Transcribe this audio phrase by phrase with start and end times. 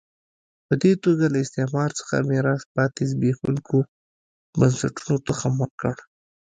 [0.67, 3.77] په دې توګه له استعمار څخه میراث پاتې زبېښونکو
[4.59, 6.03] بنسټونو تخم وکره.